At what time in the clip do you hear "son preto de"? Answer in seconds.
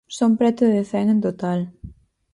0.17-0.81